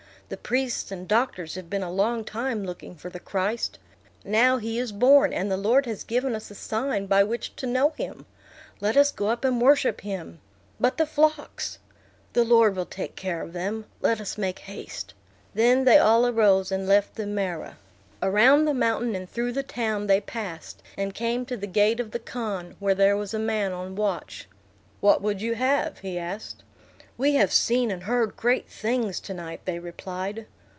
[0.29, 3.77] The priests and doctors have been a long time looking for the Christ.
[4.23, 7.67] Now he is born, and the Lord has given us a sign by which to
[7.67, 8.25] know him.
[8.79, 10.39] Let us go up and worship him."
[10.79, 11.79] "But the flocks!"
[12.31, 13.83] "The Lord will take care of them.
[13.99, 15.13] Let us make haste."
[15.53, 17.75] Then they all arose and left the marah.
[18.23, 22.11] Around the mountain and through the town they passed, and came to the gate of
[22.11, 24.47] the khan, where there was a man on watch.
[25.01, 26.63] "What would you have?" he asked.
[27.17, 30.47] "We have seen and heard great things to night," they replied.